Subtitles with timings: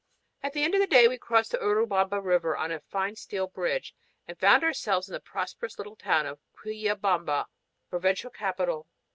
[0.41, 3.45] At the end of the day we crossed the Urubamba River on a fine steel
[3.45, 3.93] bridge
[4.27, 8.87] and found ourselves in the prosperous little town of Quillabamba, the provincial capital.